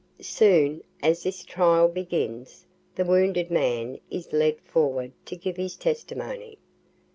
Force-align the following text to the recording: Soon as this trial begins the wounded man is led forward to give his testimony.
Soon 0.19 0.83
as 1.03 1.21
this 1.21 1.43
trial 1.45 1.87
begins 1.87 2.65
the 2.95 3.05
wounded 3.05 3.51
man 3.51 3.99
is 4.09 4.33
led 4.33 4.59
forward 4.61 5.11
to 5.27 5.35
give 5.35 5.57
his 5.57 5.75
testimony. 5.75 6.57